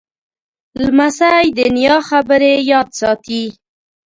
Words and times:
لمسی 0.83 1.45
د 1.57 1.59
نیا 1.75 1.97
خبرې 2.09 2.53
یاد 2.71 2.87
ساتي. 2.99 3.43